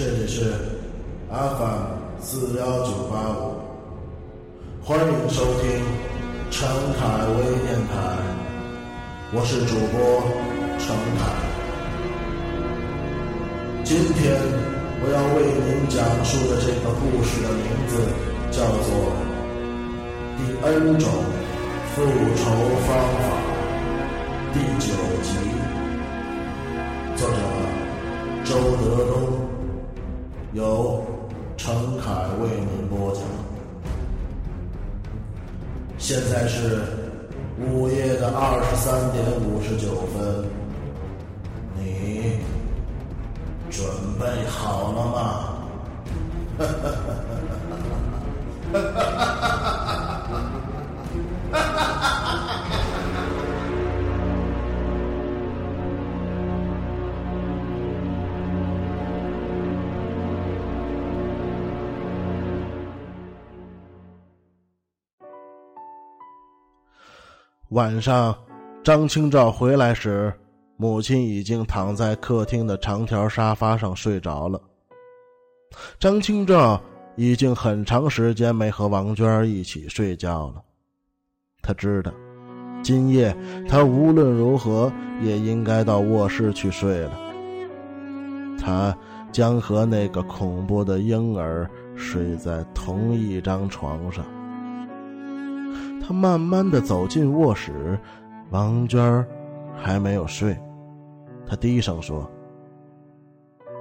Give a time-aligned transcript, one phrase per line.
[0.00, 0.50] 这里是
[1.28, 3.60] FM 四幺九八五，
[4.82, 5.70] 欢迎收听
[6.50, 6.66] 陈
[6.98, 8.16] 凯微电台，
[9.34, 10.00] 我是主播
[10.78, 11.20] 陈凯。
[13.84, 14.40] 今天
[15.02, 18.00] 我要为您讲述的这个故事的名字
[18.50, 18.88] 叫做
[20.38, 21.04] 《第 N 种
[21.94, 22.00] 复
[22.38, 22.42] 仇
[22.86, 22.88] 方
[23.20, 23.36] 法》
[24.54, 25.28] 第九集，
[27.16, 27.36] 作者
[28.46, 29.49] 周德东，
[30.52, 31.04] 由
[31.56, 32.10] 陈凯
[32.42, 33.22] 为您播讲。
[35.96, 36.80] 现在是
[37.56, 40.44] 午夜的二十三点五十九分，
[41.78, 42.40] 你
[43.70, 43.86] 准
[44.18, 45.20] 备好了吗？
[46.58, 47.14] 哈哈哈
[48.72, 48.74] 哈哈！
[48.74, 48.80] 哈
[49.16, 49.29] 哈
[67.70, 68.36] 晚上，
[68.82, 70.34] 张清照回来时，
[70.76, 74.60] 母亲已经躺在客厅的长条沙发上睡着了。
[75.96, 76.80] 张清照
[77.14, 80.60] 已经很长时间没和王娟一起睡觉了。
[81.62, 82.12] 他知道，
[82.82, 83.32] 今夜
[83.68, 87.12] 他无论如何也应该到卧室去睡了。
[88.58, 88.92] 他
[89.30, 94.24] 将和那个恐怖的婴儿睡在同一张床上。
[96.00, 97.98] 他慢慢的走进卧室，
[98.50, 99.26] 王娟儿
[99.76, 100.56] 还没有睡。
[101.46, 102.28] 他低声说：“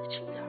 [0.03, 0.43] 你轻点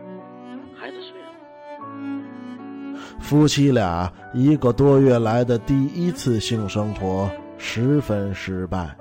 [0.74, 8.94] 孩子睡了。”夫妻俩一个多月来的第一次性生活十分失败。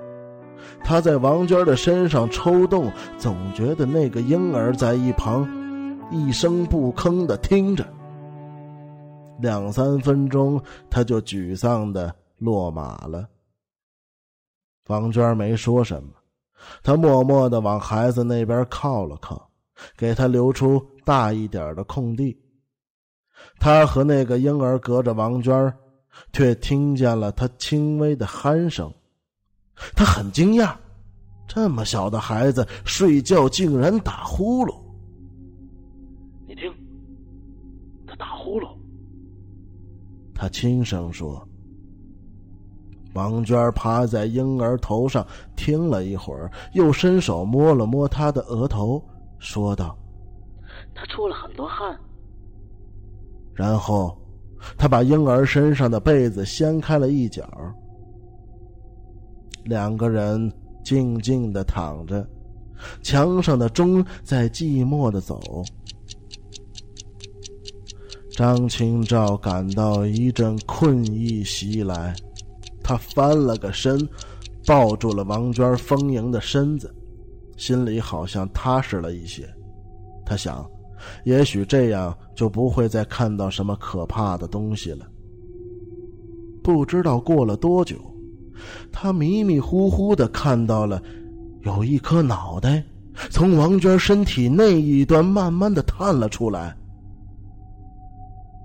[0.82, 5.48] 他在王娟的身上抽动，总觉得那个婴儿在一旁
[6.10, 7.84] 一声不吭的听着。
[9.40, 12.14] 两三分钟，他就沮丧的。
[12.40, 13.28] 落马了。
[14.88, 16.10] 王娟没说什么，
[16.82, 19.48] 她默默的往孩子那边靠了靠，
[19.96, 22.36] 给他留出大一点的空地。
[23.58, 25.72] 他和那个婴儿隔着王娟，
[26.32, 28.92] 却听见了他轻微的鼾声。
[29.94, 30.74] 他很惊讶，
[31.46, 34.74] 这么小的孩子睡觉竟然打呼噜。
[36.46, 36.70] 你听，
[38.06, 38.76] 他打呼噜。
[40.34, 41.46] 他轻声说。
[43.14, 45.26] 王娟趴在婴儿头上
[45.56, 49.02] 听了一会儿，又伸手摸了摸他的额头，
[49.38, 49.96] 说道
[50.94, 51.98] ：“他出了很多汗。”
[53.52, 54.16] 然后，
[54.78, 57.44] 他把婴儿身上的被子掀开了一角。
[59.64, 60.50] 两个人
[60.82, 62.26] 静静的躺着，
[63.02, 65.38] 墙上的钟在寂寞的走。
[68.30, 72.14] 张清照感到一阵困意袭来。
[72.90, 73.96] 他翻了个身，
[74.66, 76.92] 抱住了王娟丰盈的身子，
[77.56, 79.48] 心里好像踏实了一些。
[80.26, 80.68] 他想，
[81.22, 85.06] 也许这样就不会再看到什么可怕的东西了。
[86.64, 87.96] 不知道过了多久，
[88.90, 91.00] 他迷迷糊糊的看到了
[91.60, 92.82] 有一颗脑袋
[93.30, 96.76] 从王娟身体那一端慢慢的探了出来，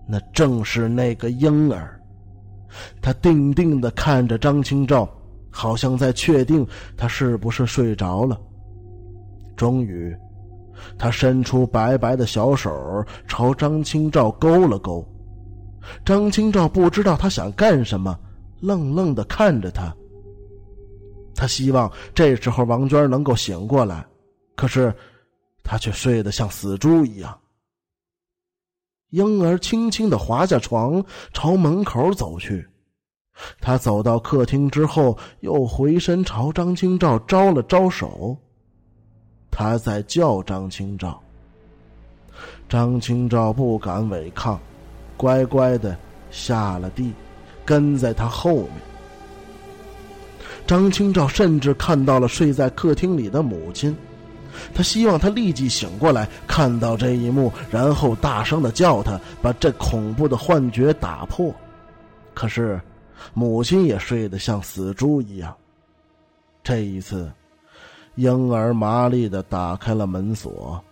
[0.07, 1.94] 那正是那个婴儿。
[3.01, 5.09] 他定定的看着张清照，
[5.49, 6.65] 好像在确定
[6.97, 8.39] 他是不是睡着了。
[9.55, 10.15] 终于，
[10.97, 15.05] 他伸出白白的小手朝张清照勾了勾。
[16.03, 18.19] 张清照不知道他想干什么，
[18.59, 19.95] 愣愣的看着他。
[21.35, 24.05] 他希望这时候王娟能够醒过来，
[24.55, 24.93] 可是
[25.63, 27.37] 他却睡得像死猪一样。
[29.11, 31.03] 婴儿轻轻的滑下床，
[31.33, 32.67] 朝门口走去。
[33.59, 38.35] 他走到客厅之后，又回身朝张清照招了招手。
[39.51, 41.21] 他在叫张清照。
[42.67, 44.59] 张清照不敢违抗，
[45.15, 45.95] 乖乖的
[46.31, 47.13] 下了地，
[47.63, 48.71] 跟在他后面。
[50.65, 53.95] 张清照甚至看到了睡在客厅里的母亲。
[54.73, 61.53] 他希望他立即醒过来，看到这一幕，然后大声的叫他，把这恐怖的幻觉打破。
[62.33, 62.81] 可是，
[63.33, 65.55] 母亲也睡得像死猪一样。
[66.63, 67.31] 这一次，
[68.15, 70.83] 婴儿麻利的打开了门锁。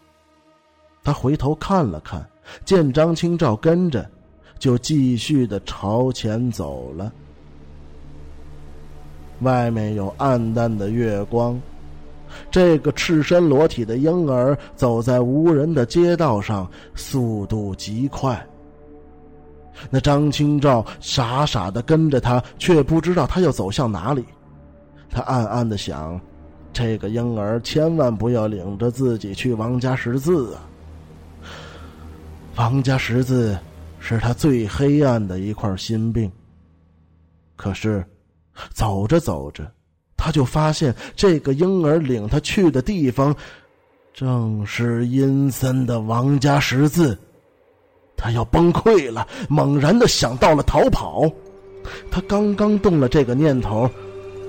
[1.03, 2.25] 他回头看了看，
[2.63, 4.09] 见张清照跟着，
[4.59, 7.11] 就继续的朝前走了。
[9.41, 11.59] 外面有暗淡的月光。
[12.49, 18.43] 这个赤身裸体的婴儿走在无人的街道上，速度极快。
[19.89, 24.23] 那张清照傻傻的跟着他，却不知道他要走向哪里。
[25.09, 26.19] 他暗暗的想：
[26.71, 30.65] 这个婴儿千万不要领着自己去王家识字啊！
[32.55, 33.57] 王家识字
[33.99, 36.31] 是他最黑暗的一块心病。
[37.55, 38.03] 可是，
[38.73, 39.71] 走着走着。
[40.15, 43.35] 他就发现这个婴儿领他去的地方，
[44.13, 47.17] 正是阴森的王家十字。
[48.23, 51.29] 他要崩溃了，猛然的想到了逃跑。
[52.09, 53.89] 他刚刚动了这个念头，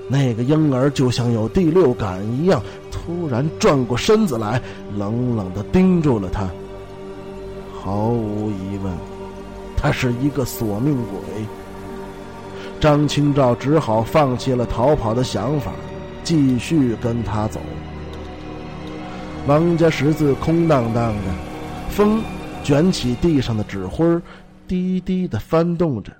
[0.07, 4.61] 那个婴儿就像有第六感一样，突然转过身子来，
[4.97, 6.47] 冷冷的盯住了他。
[7.83, 8.93] 毫无疑问，
[9.75, 11.45] 他是一个索命鬼。
[12.79, 15.73] 张清照只好放弃了逃跑的想法，
[16.23, 17.59] 继续跟他走。
[19.47, 21.33] 王家十字空荡荡的，
[21.89, 22.21] 风
[22.65, 24.19] 卷起地上的纸灰
[24.67, 26.11] 低低的翻动着。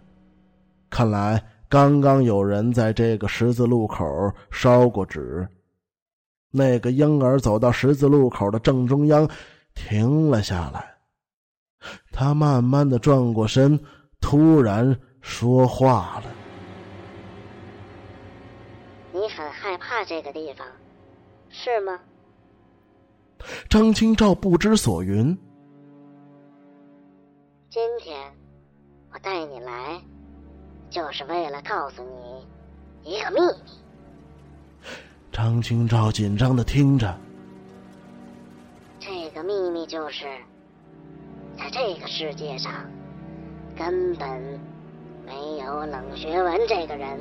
[0.91, 4.05] 看来刚刚有人在这个十字路口
[4.51, 5.47] 烧过纸。
[6.51, 9.27] 那个婴儿走到十字路口的正中央，
[9.73, 10.95] 停了下来。
[12.11, 13.79] 他慢慢的转过身，
[14.21, 16.31] 突然说话了。
[19.11, 20.67] 你很害怕这个地方，
[21.49, 21.99] 是吗？
[23.67, 25.35] 张清照不知所云。
[27.75, 28.17] 今天
[29.11, 30.01] 我带你来，
[30.89, 32.01] 就是为了告诉
[33.03, 34.89] 你一个秘密。
[35.29, 37.13] 张清照紧张的听着。
[38.97, 40.23] 这个秘密就是，
[41.57, 42.71] 在这个世界上，
[43.77, 44.57] 根本
[45.25, 47.19] 没有冷学文这个人。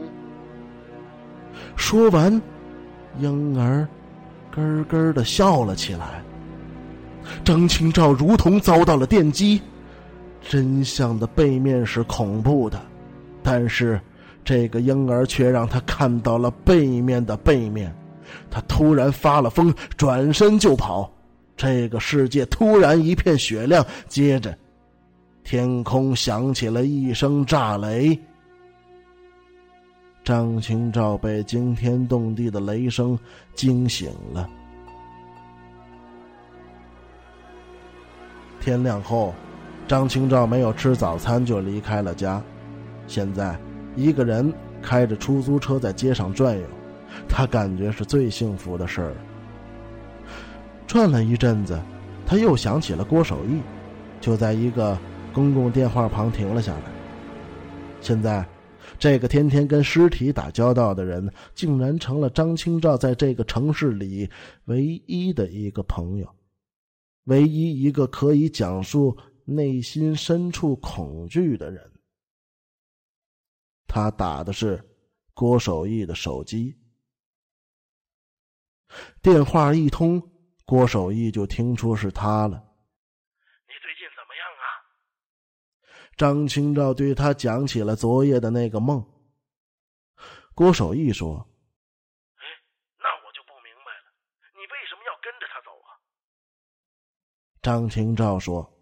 [1.77, 2.41] 说完，
[3.19, 3.89] 婴儿
[4.53, 6.23] 咯咯的笑了起来。
[7.45, 9.61] 张清照如同遭到了电击，
[10.49, 12.81] 真相的背面是恐怖的，
[13.43, 14.01] 但是
[14.45, 17.95] 这个婴儿却让他看到了背面的背面。
[18.51, 21.11] 他突然发了疯，转身就跑。
[21.57, 24.57] 这个世界突然一片雪亮，接着
[25.45, 28.19] 天空响起了一声炸雷。
[30.25, 33.19] 张清照被惊天动地的雷声
[33.55, 34.49] 惊醒了。
[38.61, 39.35] 天亮后，
[39.87, 42.43] 张清照没有吃早餐就离开了家。
[43.07, 43.59] 现在，
[43.95, 46.65] 一个人开着出租车在街上转悠，
[47.29, 49.15] 他感觉是最幸福的事儿。
[50.87, 51.81] 转了一阵子，
[52.27, 53.61] 他又想起了郭守义，
[54.21, 54.99] 就在一个
[55.33, 56.83] 公共电话旁停了下来。
[58.01, 58.45] 现在。
[58.97, 64.31] 这个天天跟尸体打交道的人，竟然成了张清照在这个城市里
[64.67, 66.29] 唯一的一个朋友，
[67.25, 71.93] 唯一一个可以讲述内心深处恐惧的人。
[73.87, 74.83] 他打的是
[75.35, 76.77] 郭守义的手机，
[79.23, 80.21] 电话一通，
[80.65, 82.57] 郭守义就听出是他了。
[82.57, 84.67] 你最近怎么样啊
[86.17, 89.05] 张清照对他讲起了昨夜的那个梦。
[90.55, 91.37] 郭守义说
[92.39, 92.45] ：“哎，
[92.99, 94.13] 那我就不明白了，
[94.55, 96.03] 你为什么要跟着他走啊？”
[97.63, 98.74] 张清照说：“郭师傅，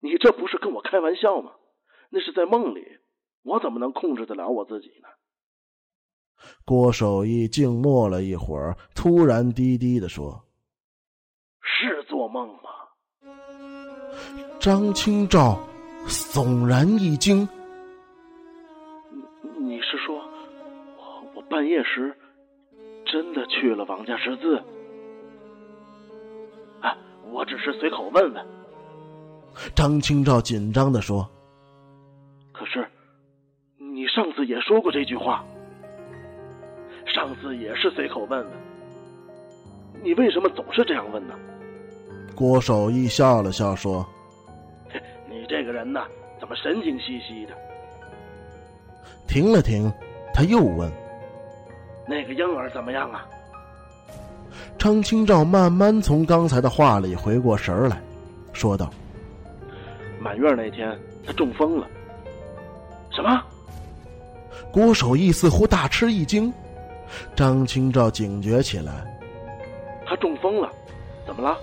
[0.00, 1.52] 你这不是跟我开玩笑吗？
[2.10, 2.84] 那是在梦里，
[3.42, 5.08] 我怎么能控制得了我自己呢？”
[6.64, 10.42] 郭守义静默了一会儿，突然低低的说
[11.62, 12.70] ：“是做梦吗？”
[14.58, 15.60] 张清照
[16.06, 17.46] 悚然一惊
[19.12, 19.22] ：“你
[19.58, 20.26] 你是说，
[21.34, 22.16] 我半夜时
[23.04, 24.56] 真的去了王家十字？
[26.80, 26.96] 啊，
[27.30, 28.46] 我只是随口问问。”
[29.74, 31.28] 张清照紧张的说
[32.52, 32.86] ：“可是
[33.78, 35.44] 你上次也说过这句话，
[37.06, 38.52] 上次也是随口问问，
[40.02, 41.34] 你为什么总是这样问呢？”
[42.34, 44.06] 郭守义笑了笑说。
[45.28, 46.00] 你这个人呢，
[46.40, 47.52] 怎么神经兮兮的？
[49.28, 49.92] 停了停，
[50.34, 50.90] 他又问
[52.08, 53.26] ：“那个婴儿怎么样啊？”
[54.78, 58.02] 张清照慢慢从刚才的话里回过神来，
[58.52, 58.90] 说道
[60.20, 60.96] ：“满月那天，
[61.26, 61.86] 他中风了。”
[63.10, 63.42] 什么？
[64.70, 66.52] 郭守义似乎大吃一惊，
[67.34, 69.18] 张清照警觉起来
[70.06, 70.70] ：“他中风了，
[71.26, 71.56] 怎么了？”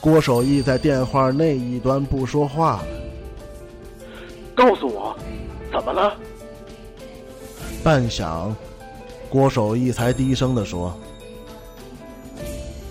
[0.00, 2.84] 郭守义在电话那一端不说话了。
[4.54, 5.16] 告诉我，
[5.72, 6.16] 怎么了？
[7.82, 8.52] 半晌，
[9.28, 10.96] 郭守义才低声的说：“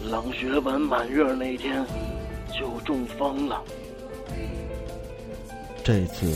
[0.03, 1.85] 冷学文满月那天
[2.51, 3.61] 就中风了。”
[5.83, 6.31] 这次，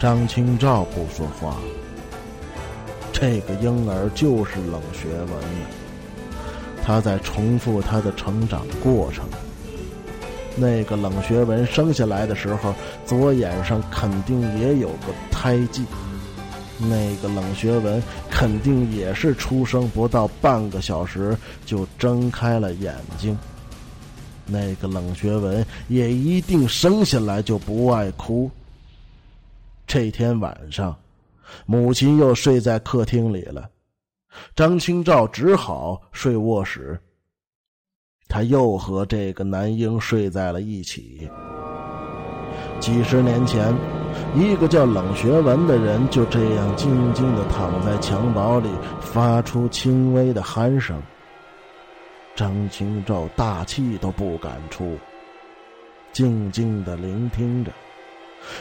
[0.00, 1.58] 张清照不说话。
[3.12, 5.28] 这个婴儿就是冷学文，
[6.82, 9.24] 他在重复他的成长过程。
[10.56, 15.84] 那个冷学文生下来的时候，左眼上肯定也有个胎记。
[16.78, 23.38] 那个冷学文肯定也是出生不到半个小时就睁开了眼睛。
[24.46, 28.50] 那个冷学文也一定生下来就不爱哭。
[29.86, 30.96] 这天晚上，
[31.66, 33.68] 母亲又睡在客厅里了，
[34.56, 36.98] 张清照只好睡卧室。
[38.26, 41.28] 他又和这个男婴睡在了一起。
[42.80, 43.74] 几十年前，
[44.34, 48.68] 一个叫冷学文的人就这样静静的躺在襁褓里，
[49.00, 51.00] 发出轻微的鼾声。
[52.34, 54.96] 张清照大气都不敢出，
[56.12, 57.70] 静静的聆听着。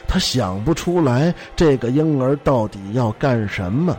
[0.08, 3.98] 他想不出来这个婴儿到底要干什么，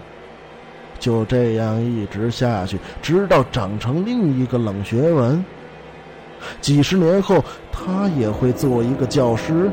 [0.99, 5.45] 就这样一直下去，直到长成另一个冷学文。
[6.61, 9.71] 几十年后，他也会做一个教师。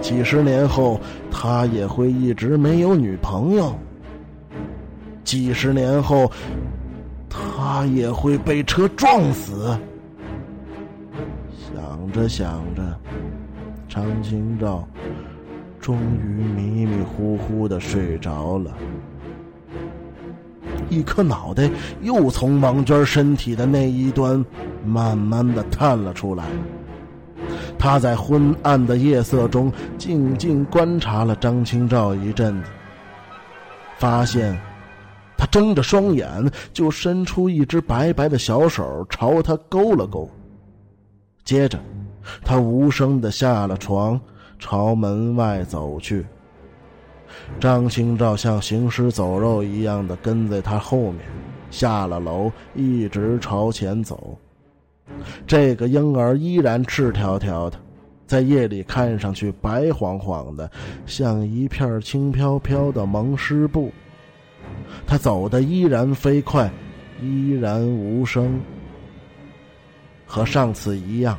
[0.00, 1.00] 几十年后，
[1.30, 3.76] 他也会一直没有女朋友。
[5.24, 6.30] 几十年后，
[7.68, 9.76] 他也会被车撞死。
[11.50, 12.96] 想着想着，
[13.88, 14.86] 张清照
[15.80, 18.72] 终于迷迷糊糊的睡着了。
[20.88, 21.68] 一颗脑袋
[22.02, 24.42] 又从王娟身体的那一端
[24.84, 26.44] 慢慢的探了出来。
[27.76, 32.68] 他在昏暗的夜色中静静观察了张清照一阵子，
[33.98, 34.56] 发现
[35.46, 40.28] 睁着双眼，就伸出一只白白的小手朝他勾了勾。
[41.44, 41.78] 接着，
[42.44, 44.20] 他无声的下了床，
[44.58, 46.26] 朝门外走去。
[47.60, 51.20] 张清照像行尸走肉一样的跟在他后面，
[51.70, 54.36] 下了楼，一直朝前走。
[55.46, 57.78] 这个婴儿依然赤条条的，
[58.26, 60.68] 在夜里看上去白晃晃的，
[61.04, 63.92] 像一片轻飘飘的蒙湿布。
[65.06, 66.70] 他走的依然飞快，
[67.20, 68.60] 依然无声。
[70.26, 71.38] 和上次一样，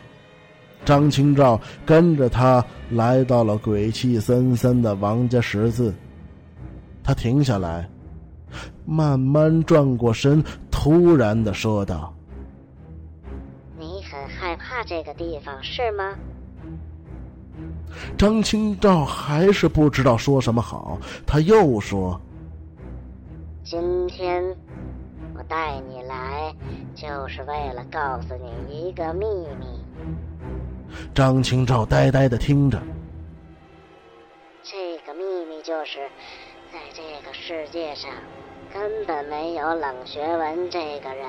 [0.85, 5.93] 张清照跟着他来到了鬼气森森的王家十字。
[7.03, 7.89] 他停下来，
[8.85, 12.13] 慢慢转过身，突然的说道。
[13.77, 16.15] 你很害怕这个地方是吗？
[18.17, 22.19] 张清照还是不知道说什么好，他又说
[23.69, 24.41] ：“今天
[25.35, 26.55] 我带你来，
[26.95, 29.25] 就是为了告诉你一个秘
[29.59, 29.67] 密。”
[31.13, 32.81] 张清照呆呆的听着。
[34.63, 35.99] 这个秘密就是，
[36.71, 38.09] 在这个世界上，
[38.71, 41.27] 根本没有冷学文这个人。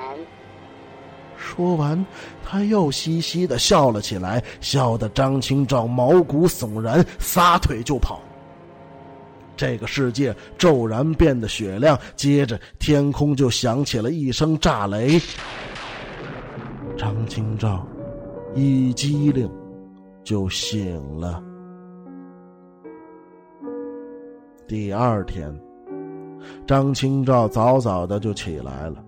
[1.35, 2.05] 说完，
[2.41, 8.21] 他又嘻嘻的笑了起来，笑得张清照毛骨悚然，撒腿就跑。
[9.59, 15.19] 这个世界骤然变得雪亮，接着天空就响起了一声炸雷。
[16.95, 17.85] 张清照
[18.55, 19.51] 一激灵
[20.23, 21.43] 就醒了。
[24.65, 25.53] 第二天，
[26.65, 29.03] 张清照早早的就起来了，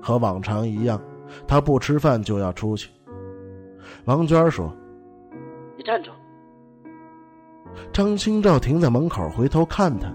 [0.00, 1.02] 和往常一样。
[1.48, 2.88] 他不吃饭就要出去。
[4.04, 4.72] 王娟说
[5.76, 6.12] ：“你站住！”
[7.92, 10.12] 张清照停在门口，回头看他。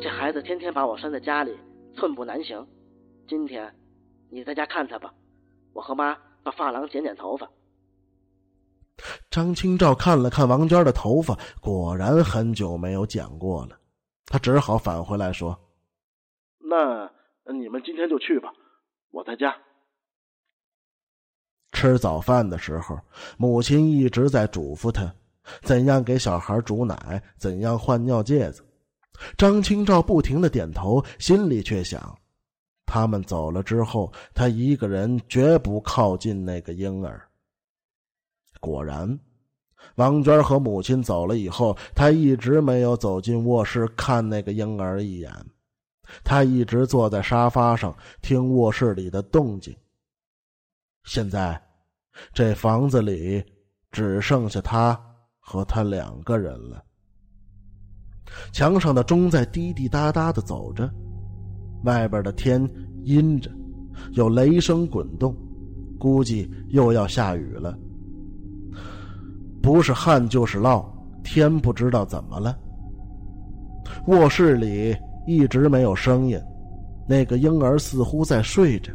[0.00, 1.56] 这孩子天天把我拴在家里，
[1.94, 2.66] 寸步难行。
[3.26, 3.74] 今天，
[4.30, 5.12] 你在家看他吧，
[5.72, 7.48] 我和妈到发廊剪剪头发。
[9.30, 13.78] 张清照看了看王娟的头发，果然很久没有剪过了。
[14.26, 15.58] 他只好返回来说
[16.58, 17.10] ：“那
[17.52, 18.52] 你们今天就去吧。”
[19.10, 19.56] 我在家
[21.72, 22.98] 吃早饭的时候，
[23.36, 25.12] 母亲一直在嘱咐他
[25.62, 28.64] 怎样给小孩煮奶，怎样换尿介子。
[29.36, 32.16] 张清照不停的点头，心里却想：
[32.86, 37.20] 他们走了之后，他一个人绝不靠近那个婴儿。
[38.60, 39.18] 果然，
[39.96, 45.32] 王娟和母亲走了以后，他一直没有走进卧室看那个婴儿一眼。
[46.24, 49.76] 他一直坐在沙发上听卧室里的动静。
[51.04, 51.60] 现在，
[52.32, 53.42] 这房子里
[53.90, 54.98] 只剩下他
[55.38, 56.84] 和他两个人了。
[58.52, 60.88] 墙上的钟在滴滴答答的走着，
[61.84, 62.62] 外边的天
[63.04, 63.50] 阴着，
[64.12, 65.34] 有雷声滚动，
[65.98, 67.76] 估计又要下雨了。
[69.62, 70.84] 不是旱就是涝，
[71.24, 72.56] 天不知道怎么了。
[74.08, 74.94] 卧室里
[75.26, 76.38] 一直没有声音，
[77.08, 78.92] 那个婴儿似乎在睡着，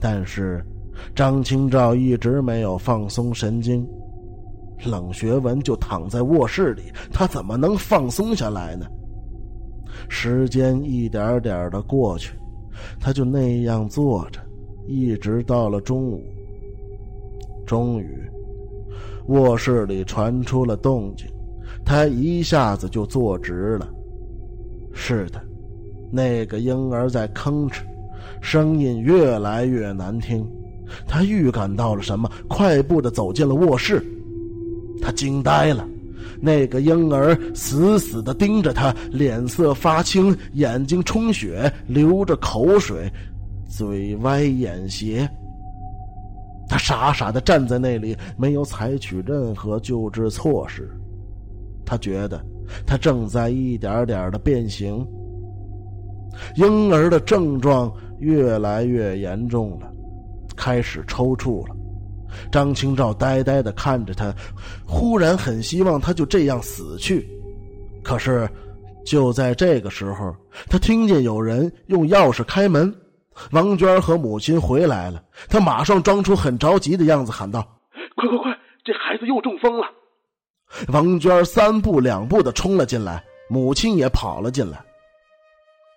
[0.00, 0.64] 但是
[1.14, 3.86] 张清照一直没有放松神经。
[4.84, 6.82] 冷学文就躺在卧室里，
[7.12, 8.86] 他怎么能放松下来呢？
[10.08, 12.34] 时间一点点的过去，
[13.00, 14.40] 他就那样坐着，
[14.86, 16.22] 一直到了中午。
[17.64, 18.28] 终于，
[19.28, 21.26] 卧室里传出了动静，
[21.84, 23.88] 他一下子就坐直了。
[24.92, 25.40] 是的，
[26.10, 27.80] 那个婴儿在吭哧，
[28.42, 30.46] 声音越来越难听。
[31.06, 34.04] 他预感到了什么，快步的走进了卧室。
[35.02, 35.86] 他惊呆了，
[36.40, 43.10] 那个婴儿死死的盯着他，脸色发青，眼睛充血，流着口水，
[43.68, 45.28] 嘴歪眼斜。
[46.68, 50.88] 他傻傻的站在那里，没有采取任何救治措施。
[51.84, 52.42] 他觉得
[52.86, 55.06] 他正在一点点的变形。
[56.56, 59.92] 婴儿的症状越来越严重了，
[60.56, 61.76] 开始抽搐了。
[62.50, 64.34] 张清照呆呆的看着他，
[64.86, 67.28] 忽然很希望他就这样死去。
[68.02, 68.48] 可是，
[69.06, 70.34] 就在这个时候，
[70.68, 72.92] 他听见有人用钥匙开门，
[73.52, 75.22] 王娟和母亲回来了。
[75.48, 77.62] 他马上装出很着急的样子，喊道
[78.16, 78.52] ：“快快快，
[78.84, 79.86] 这孩子又中风了！”
[80.92, 84.84] 王娟三步两步的冲了进来，母亲也跑了进来。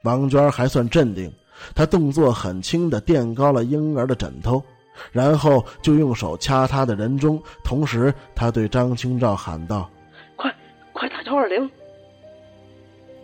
[0.03, 1.33] 王娟还算镇定，
[1.75, 4.63] 她动作很轻的垫高了婴儿的枕头。
[5.11, 9.87] 然后就用手掐他的人中，同时他对张清照喊道
[10.35, 10.51] ：“快，
[10.91, 11.69] 快打幺二零！”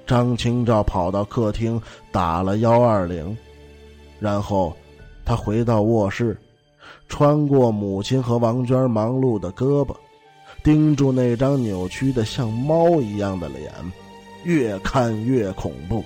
[0.06, 3.36] 张清照跑到客厅打了幺二零，
[4.20, 4.72] 然后
[5.26, 6.38] 他回到卧室，
[7.10, 9.96] 穿过母亲和王娟忙碌的胳膊，
[10.64, 13.72] 盯住那张扭曲的像猫一样的脸，
[14.44, 16.06] 越看越恐怖，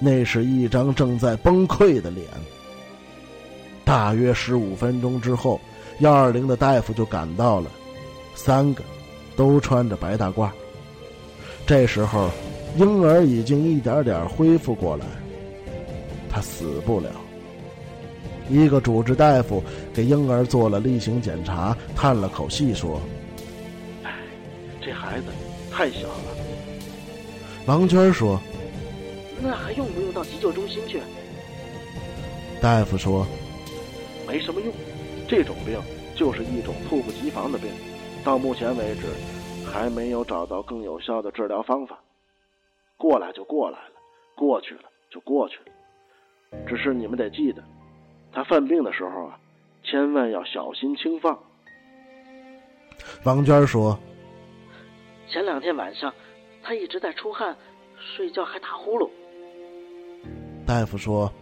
[0.00, 2.26] 那是一张正在崩溃的脸。
[3.84, 5.60] 大约十五分钟之后，
[6.00, 7.70] 幺二零的大夫就赶到了，
[8.34, 8.84] 三个
[9.36, 10.50] 都穿着白大褂。
[11.66, 12.30] 这时候，
[12.76, 15.06] 婴儿已经一点点恢复过来，
[16.30, 17.10] 他死不了。
[18.50, 23.00] 一个主治大夫给婴儿做了例行检查，叹了口气说
[24.04, 24.10] ：“哎，
[24.80, 25.26] 这孩子
[25.70, 26.36] 太小了。”
[27.66, 28.40] 王娟说
[29.42, 31.00] ：“那还用不用到急救中心去？”
[32.60, 33.26] 大夫说。
[34.26, 34.70] 没什么用，
[35.26, 35.80] 这种病
[36.14, 37.70] 就是一种猝不及防的病，
[38.22, 39.06] 到目前为止
[39.66, 41.98] 还没有找到更有效的治疗方法。
[42.98, 43.92] 过来就过来了，
[44.36, 46.58] 过去了就过去了。
[46.66, 47.64] 只是你们得记得，
[48.30, 49.40] 他犯病的时候啊，
[49.82, 51.38] 千万要小心轻放。
[53.24, 53.98] 王娟说
[55.26, 56.12] ：“前两天晚上
[56.62, 57.56] 他一直在出汗，
[58.14, 59.08] 睡觉还打呼噜。”
[60.68, 61.32] 大夫说：“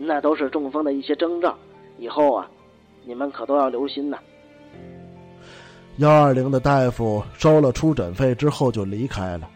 [0.00, 1.54] 那都是中风的一些征兆。”
[2.00, 2.50] 以后啊，
[3.04, 4.18] 你们可都要留心呐。
[5.98, 9.50] 幺二零的大夫收了出诊费之后就离开了。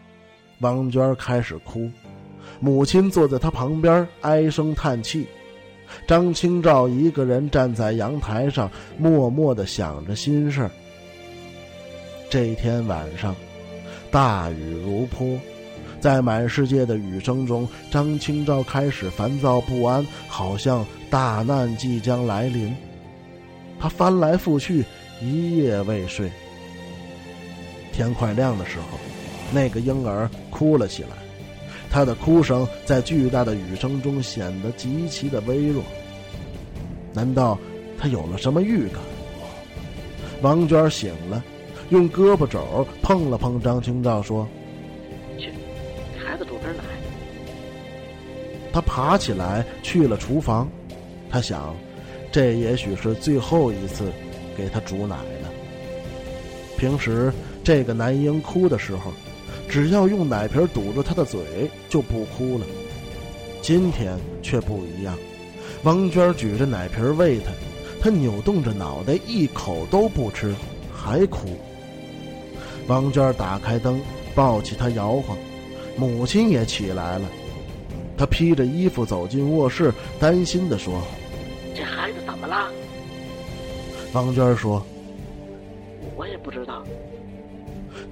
[0.59, 1.89] 王娟开始哭，
[2.59, 5.25] 母亲坐在她旁边唉声叹气。
[6.05, 10.69] 张清照一个人站在阳台上，默默的想着心事
[12.29, 13.35] 这天晚上，
[14.11, 15.27] 大雨如泼，
[15.99, 20.85] 在满世界的雨声中，张清照开始烦躁不安，好像……
[21.09, 22.75] 大难即将来临，
[23.79, 24.83] 他翻来覆去，
[25.21, 26.29] 一夜未睡。
[27.93, 28.99] 天快亮的时候，
[29.53, 31.11] 那个婴儿哭了起来，
[31.89, 35.81] 他的哭声在巨大的雨声中显得极其的微弱。
[37.13, 37.57] 难道
[37.97, 38.99] 他有了什么预感？
[40.41, 41.41] 王娟醒了，
[41.87, 44.45] 用胳膊肘碰了碰张清照，说：“，”
[48.73, 50.69] 他爬起来去了厨房。
[51.29, 51.75] 他想，
[52.31, 54.11] 这也许是最后一次
[54.55, 55.49] 给他煮奶了。
[56.77, 59.11] 平时这个男婴哭的时候，
[59.67, 61.39] 只要用奶瓶堵住他的嘴
[61.89, 62.65] 就不哭了。
[63.61, 65.17] 今天却不一样，
[65.83, 67.51] 王娟举着奶瓶喂他，
[67.99, 70.55] 他扭动着脑袋一口都不吃，
[70.93, 71.57] 还哭。
[72.87, 73.99] 王娟打开灯，
[74.33, 75.37] 抱起他摇晃，
[75.97, 77.25] 母亲也起来了。
[78.17, 81.01] 她披着衣服走进卧室，担心的说
[81.75, 82.71] ：“这孩子怎么了？”
[84.13, 84.83] 王娟说
[86.15, 86.83] ：“我也不知道。”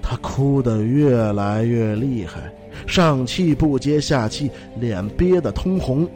[0.02, 2.52] 她哭得越来越厉害，
[2.86, 6.08] 上气不接下气，脸憋得通红，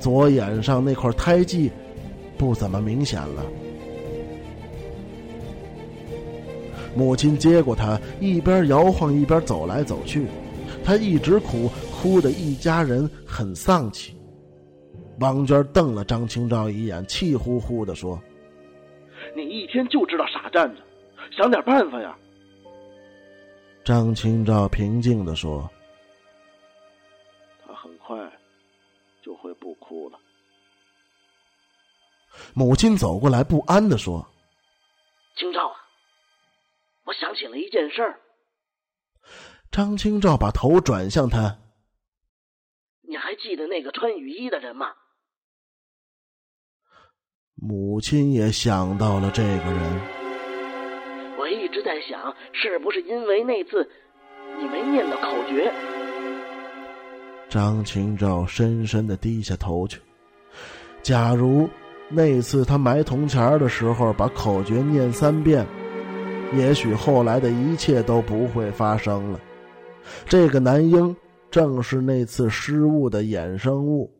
[0.00, 1.70] 左眼上那块胎记
[2.36, 3.44] 不怎么明显了。
[6.96, 10.26] 母亲接过他，一边摇晃一边走来走去。
[10.88, 14.16] 他一直哭，哭得一家人很丧气。
[15.20, 18.18] 王娟瞪了张清照一眼，气呼呼地说
[19.36, 20.82] ：“你一天就知道傻站着，
[21.30, 22.16] 想点办法呀！”
[23.84, 25.68] 张清照平静地说
[27.66, 28.16] ：“他很快
[29.20, 30.18] 就会不哭了。”
[32.56, 34.26] 母亲走过来，不安地说
[35.36, 35.76] ：“清照啊，
[37.04, 38.18] 我想起了一件事儿。”
[39.70, 41.58] 张清照把头转向他
[43.06, 44.86] ：“你还记得那个穿雨衣的人吗？”
[47.54, 50.00] 母亲也想到了这个人。
[51.38, 53.88] 我一直在想，是不是因为那次
[54.58, 55.72] 你没念到口诀？
[57.48, 60.00] 张清照深深的低下头去。
[61.02, 61.68] 假如
[62.08, 65.66] 那次他埋铜钱的时候把口诀念三遍，
[66.54, 69.40] 也许后来的一切都不会发生了。
[70.26, 71.14] 这个男婴
[71.50, 74.12] 正是那次失误的衍生物。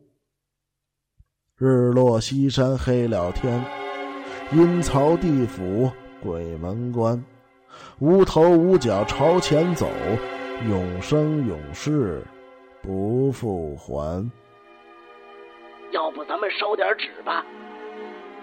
[1.57, 3.63] 日落西山黑了天，
[4.53, 7.23] 阴曹地府鬼门关，
[7.99, 9.89] 无头无脚朝前走，
[10.69, 12.23] 永生永世
[12.81, 14.29] 不复还。
[15.91, 17.45] 要不咱们烧点纸吧？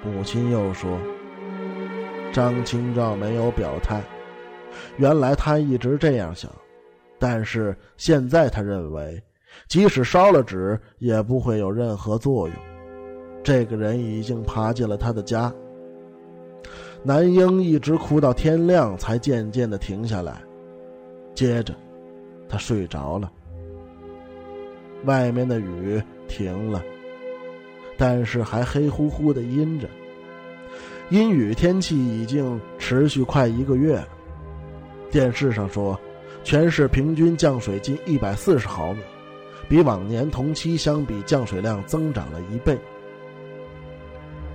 [0.05, 0.99] 母亲又说。
[2.33, 4.03] 张清照没有表态，
[4.99, 6.51] 原来他一直这样想，
[7.19, 9.23] 但是现在他认为，
[9.69, 12.57] 即使烧了纸，也不会有任何作用。
[13.43, 15.53] 这个人已经爬进了他的家。
[17.03, 20.41] 男婴一直哭到天亮，才渐渐的停下来。
[21.35, 21.75] 接着，
[22.49, 23.31] 他睡着了。
[25.05, 26.83] 外面的雨停了，
[27.97, 29.89] 但是还黑乎乎的阴着。
[31.11, 34.09] 阴雨天气已经持续快一个月了。
[35.09, 35.97] 电视上说，
[36.47, 39.01] 全市平均降水近一百四十毫米，
[39.69, 42.79] 比往年同期相比降水量增长了一倍。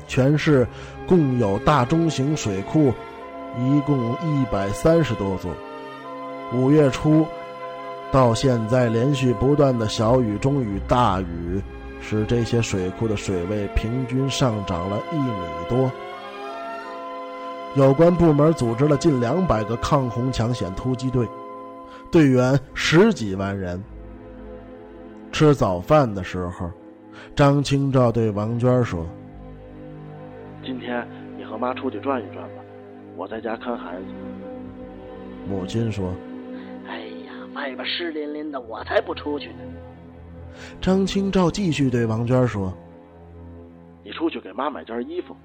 [0.07, 0.65] 全市
[1.05, 2.93] 共有大中型水库，
[3.59, 5.51] 一共一百三十多座。
[6.53, 7.27] 五月初
[8.09, 11.61] 到现在，连续不断的小雨、中雨、大雨，
[11.99, 15.33] 使这些水库的水位平均上涨了一米
[15.67, 15.91] 多。
[17.75, 21.27] 有关部门组织了近两百个抗洪抢险突击队，
[22.11, 23.81] 队员十几万人。
[25.31, 26.69] 吃早饭的时候，
[27.33, 29.07] 张清照对王娟说。
[30.63, 32.61] 今天你和妈出去转一转吧，
[33.15, 34.05] 我在家看孩子。
[35.49, 36.13] 母亲说
[36.85, 39.59] ：“哎呀，外边湿淋淋的，我才不出去呢。”
[40.81, 42.73] 张清照继续对王娟说
[44.03, 45.35] ：“你出去给妈买件衣服。”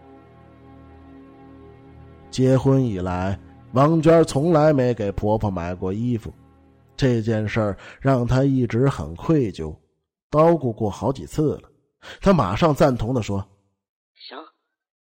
[2.29, 3.39] 结婚以来，
[3.73, 6.35] 王娟从来没给婆婆买过衣服，
[6.97, 9.79] 这件事儿让他一直很愧疚，
[10.31, 11.71] 叨咕过好几次了。
[12.21, 13.49] 他马上赞同的说
[14.15, 14.39] ：“行。”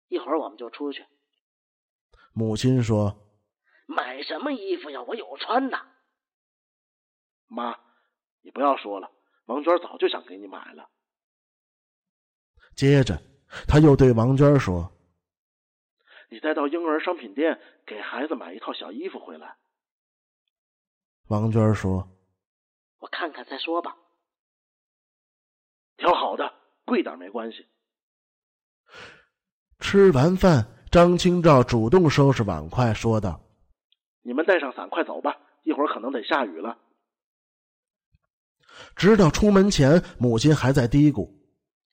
[0.10, 1.06] 一会儿我们就出去。
[2.34, 3.16] 母亲说
[3.88, 5.02] ：“买什么衣服呀？
[5.04, 5.78] 我有穿的。”
[7.48, 7.76] 妈，
[8.42, 9.12] 你不要说了，
[9.46, 10.90] 王娟早就想给你买了。
[12.76, 13.22] 接着，
[13.68, 14.92] 他又对王娟说
[16.30, 19.58] ：“你再到婴儿商品店给孩子买一套小衣服回来。”
[21.28, 22.08] 王娟说
[23.00, 23.96] ：“我看看再说吧。
[25.98, 26.54] 挑好的，
[26.86, 27.66] 贵点没关系。”
[29.80, 33.42] 吃完饭，张清照主动收拾碗筷，说道
[34.22, 36.78] ：“你们带上伞，快走吧，一会儿可能得下雨了。”
[38.96, 41.32] 直到出门前，母亲还在嘀咕：“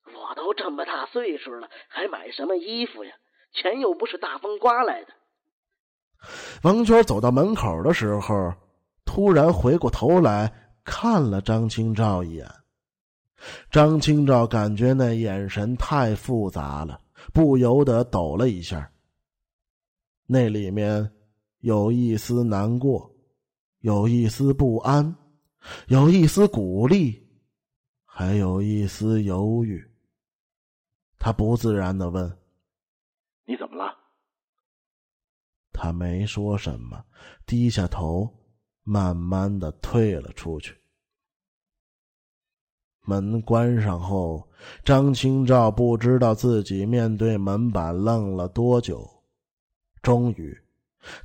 [0.06, 3.12] 我都这么大岁数了，还买什么衣服呀？
[3.52, 5.14] 钱又不是大风刮来的。”
[6.62, 8.52] 王娟走到门口的时候，
[9.12, 10.52] 突然回过头来
[10.84, 12.48] 看了张清照一眼。
[13.68, 17.00] 张清照感觉那眼神太复杂了。
[17.32, 18.88] 不由得抖了一下。
[20.26, 21.10] 那里面
[21.58, 23.12] 有一丝难过，
[23.80, 25.16] 有一丝不安，
[25.88, 27.20] 有一丝鼓励，
[28.04, 29.84] 还有一丝犹豫。
[31.18, 32.38] 他不自然的问
[33.44, 33.92] ：“你怎么了？”
[35.74, 37.04] 他没说什么，
[37.44, 38.39] 低下头，
[38.90, 40.74] 慢慢的退了出去。
[43.04, 44.44] 门关上后，
[44.82, 49.08] 张清照不知道自己面对门板愣了多久。
[50.02, 50.58] 终于，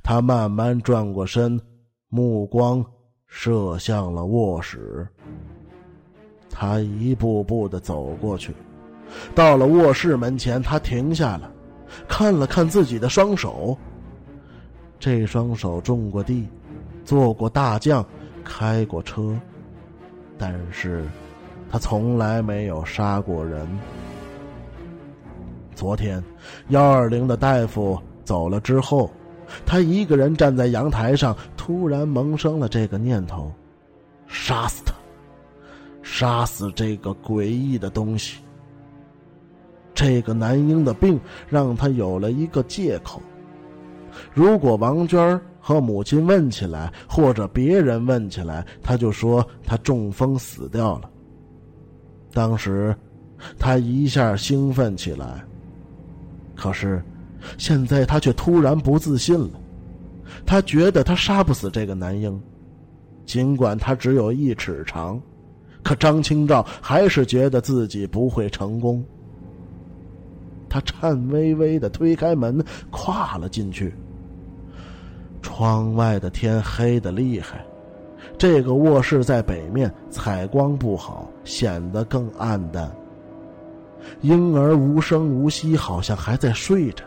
[0.00, 1.60] 他慢慢转过身，
[2.06, 2.84] 目光
[3.26, 5.04] 射向了卧室。
[6.48, 8.54] 他一步步的走过去，
[9.34, 11.52] 到了卧室门前，他停下了，
[12.06, 13.76] 看了看自己的双手。
[15.00, 16.48] 这双手种过地，
[17.06, 18.04] 做过大将，
[18.44, 19.34] 开过车，
[20.36, 21.06] 但是，
[21.70, 23.66] 他从来没有杀过人。
[25.74, 26.22] 昨天，
[26.68, 29.08] 幺二零的大夫走了之后，
[29.64, 33.52] 他一个人站在阳台上，突然萌生了这个念头：
[34.26, 34.92] 杀死他，
[36.02, 38.40] 杀死这个诡异的东西。
[39.94, 43.22] 这个男婴的病让他有了一个借口。
[44.34, 51.10] 如果王娟和母亲问起来，或者别人问起来，他就说他中风死掉了。
[52.32, 52.94] 当时，
[53.58, 55.44] 他一下兴奋起来。
[56.54, 57.02] 可是，
[57.58, 59.50] 现在他却突然不自信了。
[60.46, 62.40] 他觉得他杀不死这个男婴，
[63.24, 65.20] 尽管他只有一尺长，
[65.82, 69.04] 可张清照还是觉得自己不会成功。
[70.68, 73.92] 他颤巍巍的推开门，跨了进去。
[75.46, 77.64] 窗外的天黑的厉害，
[78.36, 82.90] 这个卧室在北面，采光不好，显得更暗淡。
[84.22, 87.04] 婴儿无声无息，好像还在睡着。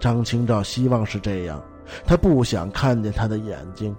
[0.00, 1.62] 张清照希望是这样，
[2.04, 3.94] 他不想看见他的眼睛。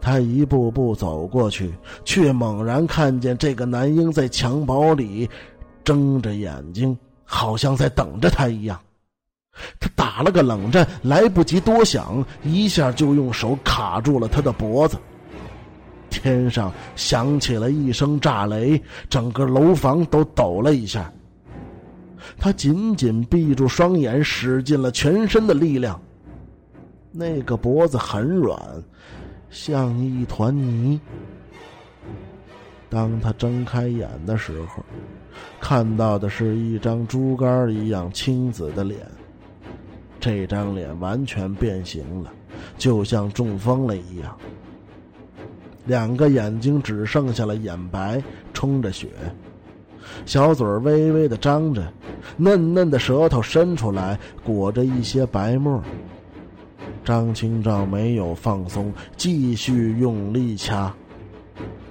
[0.00, 5.28] 他一步步走过去，却猛然看见这个男婴在襁褓里
[5.84, 8.80] 睁着眼睛，好像在等着他一样。
[9.80, 14.98] 他打了个冷战，来不及多想，一下就用手卡住了他的脖子。
[16.10, 21.12] 天上响起了一声炸雷，整个楼房都抖了一下。
[22.38, 26.00] 他紧紧闭住双眼，使尽了全身的力量。
[27.12, 28.58] 那个脖子很软，
[29.50, 31.00] 像一团泥。
[32.88, 34.84] 当他睁开眼的时候，
[35.60, 38.98] 看到的是一张猪肝一样青紫的脸。
[40.18, 42.32] 这张脸完全变形了，
[42.78, 44.36] 就像中风了一样。
[45.84, 48.20] 两个眼睛只剩下了眼白，
[48.52, 49.08] 充着血，
[50.24, 51.92] 小嘴微微的张着，
[52.36, 55.80] 嫩嫩的舌头伸出来，裹着一些白沫。
[57.04, 60.92] 张清照没有放松，继续用力掐。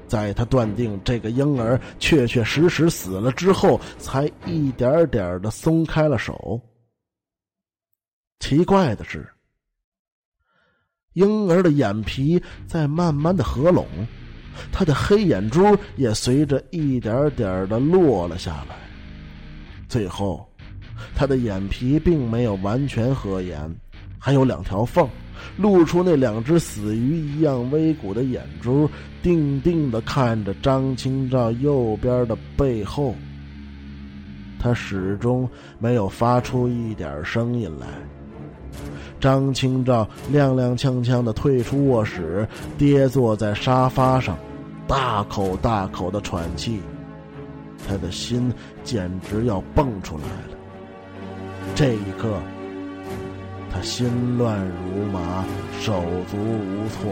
[0.08, 6.60] 在他断定这个婴儿确确实实死了之后，才一点点的松开了手。
[8.40, 9.28] 奇怪的是。
[11.14, 13.88] 婴儿的眼皮在慢慢的合拢，
[14.72, 18.76] 他的黑眼珠也随着一点点的落了下来。
[19.88, 20.46] 最后，
[21.16, 23.74] 他的眼皮并没有完全合严，
[24.20, 25.08] 还有两条缝，
[25.58, 28.90] 露出那两只死鱼一样微鼓的眼珠，
[29.24, 33.16] 定定的看着张清照右边的背后。
[34.60, 37.88] 他始终没有发出一点声音来。
[39.20, 42.48] 张清照踉踉跄跄的退出卧室，
[42.78, 44.38] 跌坐在沙发上，
[44.88, 46.82] 大口大口的喘气，
[47.88, 50.58] 他的心简直要蹦出来了。
[51.74, 52.38] 这一刻，
[53.72, 55.44] 他心乱如麻，
[55.80, 57.12] 手足无措。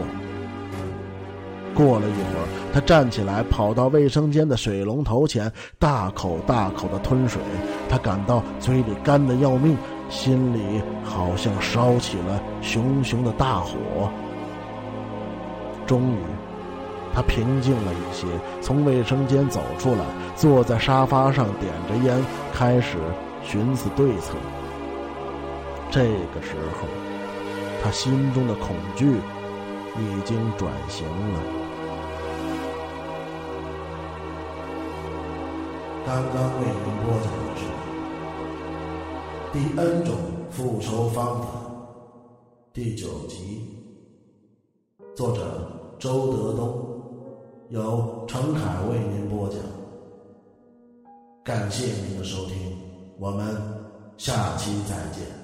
[1.74, 7.42] 过了一会儿，他站起来，跑到卫生间的水龙头前，大口大口的吞水。
[7.88, 9.76] 他感到嘴里干的要命。
[10.08, 14.10] 心里好像烧起了熊熊的大火。
[15.86, 16.18] 终于，
[17.12, 18.26] 他平静了一些，
[18.60, 22.96] 从卫生间走出来，坐在沙发上，点着烟，开始
[23.42, 24.34] 寻思对策。
[25.90, 26.88] 这个时候，
[27.82, 29.06] 他心中的恐惧
[29.98, 31.40] 已经转型了。
[36.06, 37.73] 刚刚为您播讲的是。
[39.54, 40.16] 第 N 种
[40.50, 41.46] 复仇方法，
[42.72, 43.62] 第九集，
[45.14, 47.00] 作者周德东，
[47.68, 49.58] 由程凯为您播讲。
[51.44, 52.76] 感谢您的收听，
[53.20, 53.56] 我们
[54.16, 55.43] 下期再见。